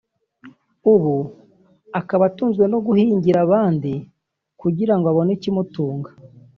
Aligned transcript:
ubu 0.93 1.15
akaba 1.99 2.23
atunzwe 2.29 2.63
no 2.71 2.79
guhingira 2.85 3.37
abandi 3.45 3.93
kugira 4.61 4.93
ngo 4.97 5.05
abone 5.11 5.31
ikimutunga 5.37 6.09